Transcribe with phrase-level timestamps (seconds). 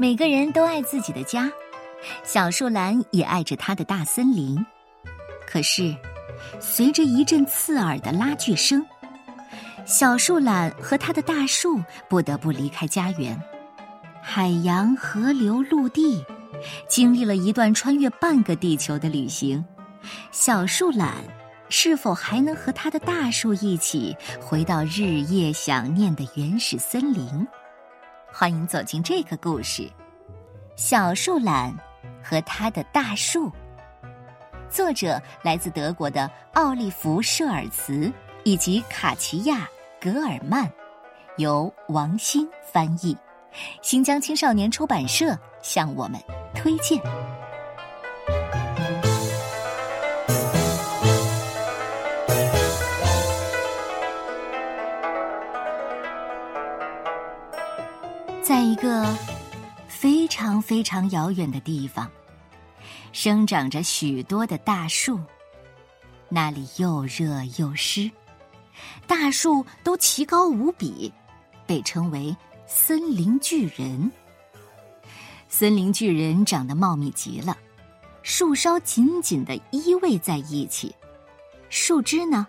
[0.00, 1.52] 每个人都爱自己的家，
[2.24, 4.56] 小树懒也爱着它的大森林。
[5.46, 5.94] 可是，
[6.58, 8.82] 随着一阵刺耳的拉锯声，
[9.84, 11.78] 小树懒和它的大树
[12.08, 13.38] 不得不离开家园。
[14.22, 16.24] 海洋、河流、陆地，
[16.88, 19.62] 经历了一段穿越半个地球的旅行。
[20.32, 21.16] 小树懒
[21.68, 27.46] 是否还能和它的大树一起回到日夜想念的原始森林？
[28.32, 29.82] 欢迎走进这个故事，
[30.76, 31.76] 《小树懒
[32.22, 33.48] 和他的大树》。
[34.68, 38.10] 作者来自德国的奥利弗·舍尔茨
[38.44, 39.68] 以及卡奇亚·
[40.12, 40.70] 格尔曼，
[41.38, 43.16] 由王鑫翻译，
[43.82, 46.18] 新疆青少年出版社向我们
[46.54, 47.02] 推荐。
[58.50, 59.16] 在一个
[59.86, 62.10] 非常非常遥远的地方，
[63.12, 65.20] 生长着许多的大树。
[66.28, 68.10] 那里又热又湿，
[69.06, 71.12] 大树都奇高无比，
[71.64, 74.10] 被称为“森林巨人”。
[75.48, 77.56] 森林巨人长得茂密极了，
[78.24, 80.92] 树梢紧紧的依偎在一起，
[81.68, 82.44] 树枝呢，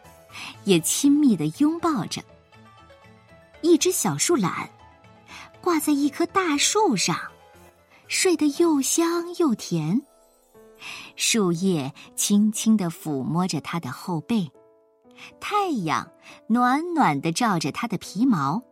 [0.64, 2.24] 也亲密的拥抱着。
[3.62, 4.68] 一只小树懒。
[5.62, 7.16] 挂在一棵大树上，
[8.08, 10.02] 睡得又香又甜。
[11.16, 14.52] 树叶轻轻地抚摸着它的后背，
[15.40, 16.12] 太阳
[16.48, 18.64] 暖暖地照着它的皮毛。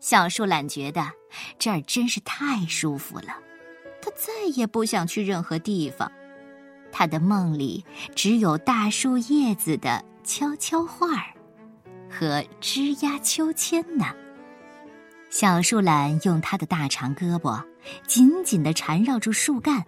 [0.00, 1.12] 小树懒觉得
[1.58, 3.36] 这儿真是太舒服了，
[4.00, 6.10] 它再也不想去任何地方。
[6.90, 7.84] 它的梦里
[8.14, 11.34] 只有大树叶子的悄悄话儿
[12.10, 14.06] 和枝桠秋千呢。
[15.32, 17.64] 小树懒用它的大长胳膊
[18.06, 19.82] 紧紧的缠绕住树干，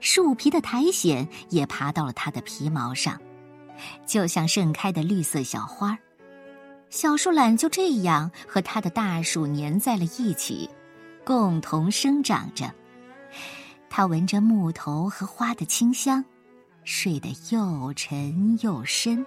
[0.00, 3.16] 树皮的苔藓也爬到了它的皮毛上，
[4.06, 5.96] 就像盛开的绿色小花。
[6.90, 10.68] 小树懒就这样和它的大树粘在了一起，
[11.24, 12.74] 共同生长着。
[13.88, 16.24] 它闻着木头和花的清香，
[16.82, 19.24] 睡得又沉又深。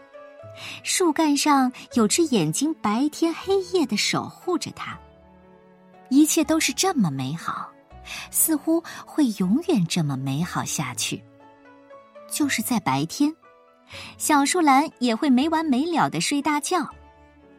[0.83, 4.99] 树干上有只眼睛，白天黑夜的守护着它。
[6.09, 7.69] 一切都是这么美好，
[8.31, 11.23] 似乎会永远这么美好下去。
[12.31, 13.35] 就是在白天，
[14.17, 16.87] 小树懒也会没完没了的睡大觉。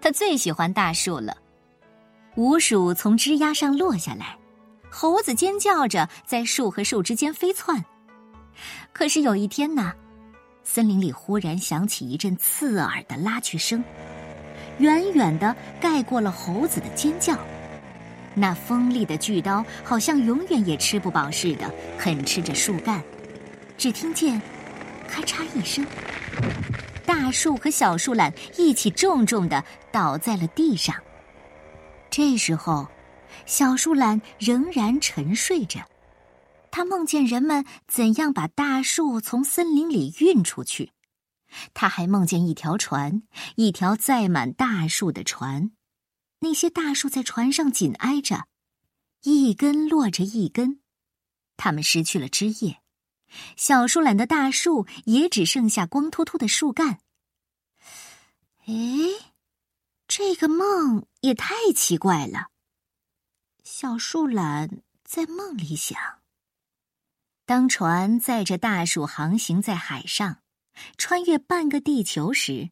[0.00, 1.37] 它最喜欢大树了。
[2.37, 4.39] 鼯鼠从枝丫上落下来，
[4.91, 7.84] 猴子尖叫着在树和树之间飞窜。
[8.93, 9.93] 可是有一天呢，
[10.62, 13.83] 森林里忽然响起一阵刺耳的拉锯声，
[14.78, 17.37] 远远的盖过了猴子的尖叫。
[18.34, 23.02] 那锋利的锯刀好像永远也吃不饱似的，啃吃着树干。
[23.76, 24.41] 只听见
[25.08, 25.84] “咔嚓”一声，
[27.04, 30.94] 大树和小树懒一起重重的倒在了地上。
[32.10, 32.86] 这时候，
[33.46, 35.80] 小树懒仍然沉睡着，
[36.70, 40.92] 他梦见人们怎样把大树从森林里运出去，
[41.72, 43.22] 他还梦见一条船，
[43.56, 45.70] 一条载满大树的船。
[46.41, 48.47] 那些大树在船上紧挨着，
[49.23, 50.81] 一根落着一根，
[51.56, 52.81] 它们失去了枝叶，
[53.56, 57.01] 小树懒的大树也只剩下光秃秃的树干。
[58.67, 58.73] 哎，
[60.09, 62.49] 这个梦也太奇怪了。
[63.62, 65.99] 小树懒在梦里想：
[67.45, 70.43] 当船载着大树航行在海上，
[70.97, 72.71] 穿越半个地球时，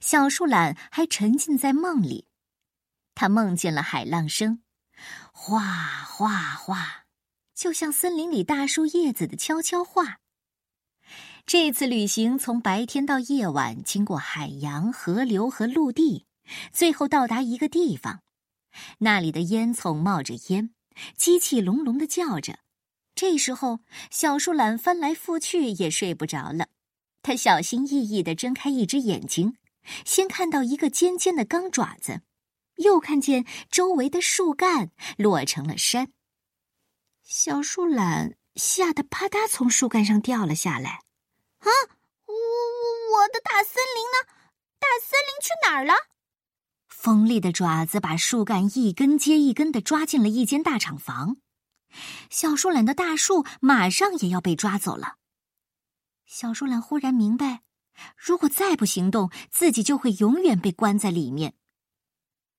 [0.00, 2.27] 小树懒还沉浸在梦里。
[3.20, 4.60] 他梦见了海浪声，
[5.32, 7.06] 哗哗哗，
[7.52, 10.20] 就像森林里大树叶子的悄悄话。
[11.44, 16.26] 这次旅行从白天到夜晚，经过海洋、河流和陆地，
[16.72, 18.22] 最后到达一个地方，
[18.98, 20.70] 那里的烟囱冒着烟，
[21.16, 22.60] 机器隆隆的叫着。
[23.16, 23.80] 这时候，
[24.12, 26.68] 小树懒翻来覆去也睡不着了，
[27.22, 29.56] 他小心翼翼的睁开一只眼睛，
[30.04, 32.20] 先看到一个尖尖的钢爪子。
[32.78, 36.12] 又看见周围的树干落成了山，
[37.22, 41.02] 小树懒吓得啪嗒从树干上掉了下来。
[41.60, 41.68] 啊，
[42.26, 44.32] 我我我的大森林呢？
[44.78, 45.92] 大森林去哪儿了？
[46.88, 51.36] 锋利的爪子把树干一根接一根的抓进了一间大厂房，
[52.30, 55.16] 小树懒的大树马上也要被抓走了。
[56.26, 57.62] 小树懒忽然明白，
[58.16, 61.54] 如果再不行动，自己就会永远被关在里面。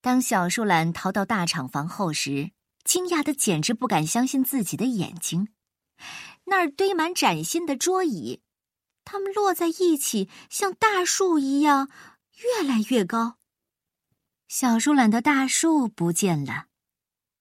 [0.01, 2.51] 当小树懒逃到大厂房后时，
[2.85, 5.49] 惊讶的简直不敢相信自己的眼睛。
[6.45, 8.41] 那儿堆满崭新的桌椅，
[9.03, 11.89] 它们摞在一起，像大树一样，
[12.37, 13.35] 越来越高。
[14.47, 16.67] 小树懒的大树不见了，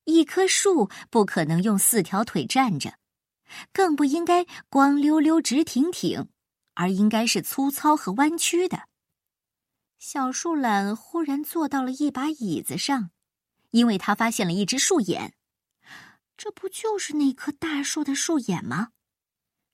[0.05, 2.95] 一棵树不可能用四条腿站着，
[3.73, 6.29] 更不应该光溜溜直挺挺，
[6.75, 8.88] 而应该是粗糙和弯曲的。
[9.99, 13.11] 小树懒忽然坐到了一把椅子上，
[13.71, 15.35] 因为他发现了一只树眼。
[16.37, 18.91] 这不就是那棵大树的树眼吗？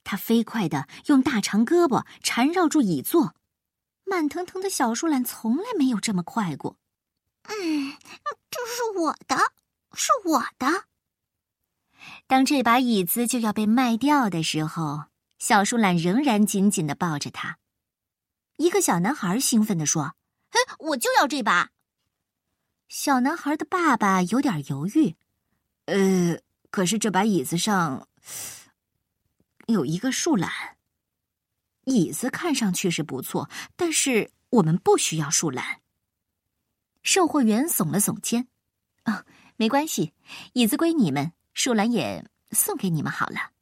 [0.02, 3.34] 他飞快的用大长胳膊缠绕住椅座，
[4.04, 6.78] 慢腾腾的小树懒从来没有这么快过。
[7.44, 7.92] 嗯，
[8.50, 9.36] 这是我的，
[9.94, 10.86] 是我的。
[12.26, 15.04] 当这把椅子就要被卖掉的时候，
[15.38, 17.58] 小树懒仍然紧紧的抱着它。
[18.56, 20.14] 一个小男孩兴奋地说
[20.50, 21.70] ：“嘿，我就要这把！”
[22.88, 25.16] 小男孩的爸爸有点犹豫
[25.86, 26.38] ：“呃。”
[26.74, 28.08] 可是这把椅子上
[29.68, 30.50] 有一个树懒。
[31.84, 35.82] 椅子看上去是不错，但是我们不需要树懒。
[37.04, 38.48] 售货员耸了耸肩
[39.04, 39.24] ：“啊，
[39.54, 40.14] 没关系，
[40.54, 43.52] 椅子归你们，树懒也送给你们好了。”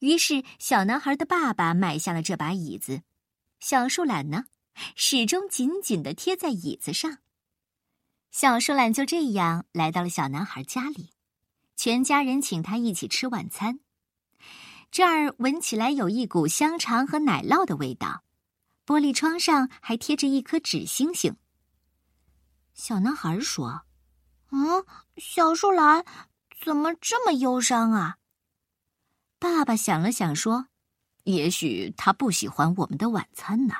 [0.00, 3.02] 于是，小男孩的爸爸买下了这把椅子，
[3.62, 4.46] 小树懒呢，
[4.96, 7.18] 始终紧紧的贴在椅子上。
[8.32, 11.10] 小树懒就这样来到了小男孩家里。
[11.76, 13.78] 全家人请他一起吃晚餐，
[14.90, 18.24] 这儿闻起来有一股香肠和奶酪的味道。
[18.84, 21.36] 玻璃窗上还贴着一颗纸星星。
[22.74, 23.82] 小男孩说
[24.50, 24.84] ：“嗯，
[25.18, 26.04] 小树懒
[26.64, 28.16] 怎么这么忧伤啊？”
[29.38, 30.66] 爸爸想了想说
[31.24, 33.74] ：“也许他不喜欢我们的晚餐呢。”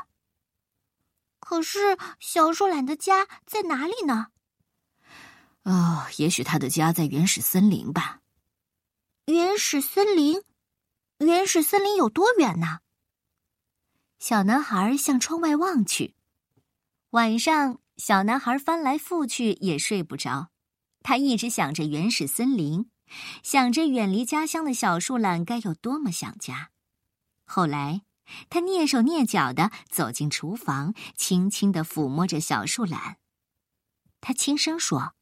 [1.40, 4.28] 可是小树懒的家在哪里呢？
[5.64, 8.20] 哦，也许他的家在原始森林吧。
[9.26, 10.42] 原始森林，
[11.18, 12.80] 原始森林有多远呢？
[14.18, 16.16] 小男孩向窗外望去。
[17.10, 20.50] 晚上，小男孩翻来覆去也睡不着，
[21.02, 22.90] 他一直想着原始森林，
[23.44, 26.71] 想着远离家乡的小树懒该有多么想家。
[27.54, 28.00] 后来，
[28.48, 33.18] 他蹑手蹑脚的走进厨房，轻轻的抚摸着小树懒。
[34.22, 35.12] 他轻声说。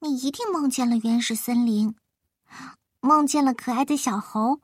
[0.00, 1.96] 你一定梦见了原始森林，
[3.00, 4.60] 梦见了可爱的小猴，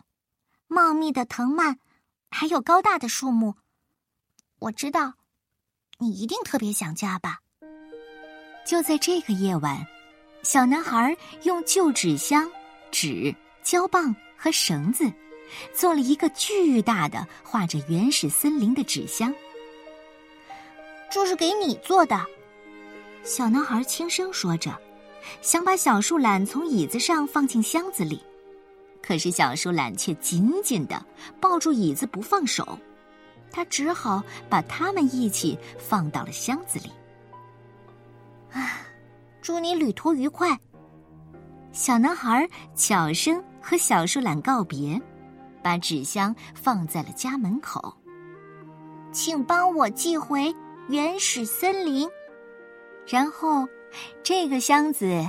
[0.66, 1.78] 茂密的藤蔓，
[2.30, 3.54] 还有高大的树木。
[4.58, 5.14] 我知道，
[5.96, 7.38] 你一定特别想家吧。
[8.66, 9.86] 就在这个夜晚，
[10.42, 12.46] 小男孩用旧纸箱、
[12.92, 15.10] 纸、胶棒和绳子，
[15.72, 19.34] 做了一个巨大的画着原始森林的纸箱。
[21.10, 22.20] 这是给你做的，
[23.22, 24.76] 小男孩轻声说着。
[25.40, 28.22] 想把小树懒从椅子上放进箱子里，
[29.02, 31.02] 可是小树懒却紧紧的
[31.40, 32.78] 抱住椅子不放手，
[33.50, 36.90] 他只好把它们一起放到了箱子里。
[38.52, 38.82] 啊，
[39.40, 40.58] 祝你旅途愉快！
[41.72, 42.46] 小男孩
[42.76, 45.00] 悄声和小树懒告别，
[45.64, 47.92] 把纸箱放在了家门口。
[49.10, 50.54] 请帮我寄回
[50.88, 52.08] 原始森林，
[53.08, 53.66] 然后。
[54.24, 55.24] 这个箱子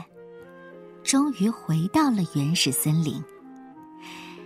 [1.04, 3.24] 终于回到了原始森林。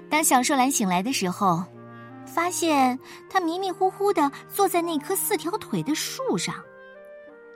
[0.10, 1.64] 当小树懒醒来的时候，
[2.26, 3.00] 发现
[3.30, 6.54] 它迷迷糊糊的坐在那棵四条腿的树上。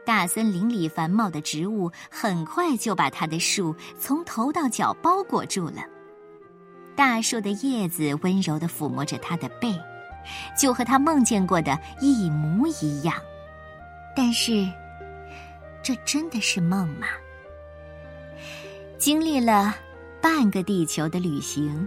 [0.06, 5.84] 大森林里繁茂的植物很快就把它的树从头到脚包裹住了。
[6.96, 9.74] 大树的叶子温柔的抚摸着他的背，
[10.58, 13.16] 就和他梦见过的一模一样。
[14.16, 14.68] 但是。
[15.86, 17.08] 这真的是梦吗？
[18.98, 19.76] 经历了
[20.22, 21.86] 半个地球的旅行，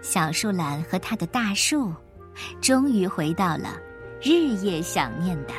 [0.00, 1.94] 小树懒和他的大树，
[2.60, 3.78] 终于回到了
[4.20, 5.54] 日夜想念的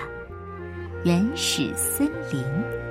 [1.05, 2.82] 原始森林。